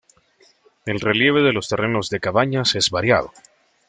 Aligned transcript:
El 0.87 0.99
relieve 0.99 1.43
de 1.43 1.53
los 1.53 1.69
terrenos 1.69 2.09
de 2.09 2.19
Cabañas 2.19 2.73
es 2.73 2.89
variado. 2.89 3.31